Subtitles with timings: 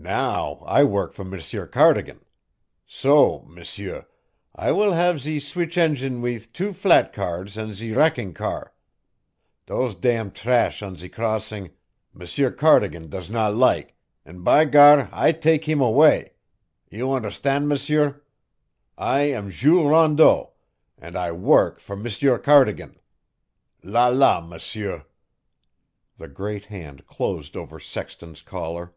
[0.00, 2.24] "Now I work for M'sieur Cardigan;
[2.86, 4.06] so, M'sieur,
[4.54, 8.72] I will have zee switchengine weeth two flat cars and zee wrecking car.
[9.66, 11.70] Doze dam trash on zee crossing
[12.14, 16.34] M'sieur Cardigan does not like, and by gar, I take heem away.
[16.88, 18.22] You onderstand, M'sieur?
[18.96, 20.52] I am Jules Rondeau,
[20.96, 23.00] and I work for M'sieur Cardigan.
[23.82, 25.06] La la, M'sieur!"
[26.18, 28.94] The great hand closed over Sexton's collar.